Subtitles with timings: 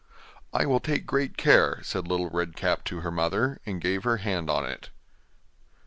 [0.51, 4.17] 'I will take great care,' said Little Red Cap to her mother, and gave her
[4.17, 4.89] hand on it.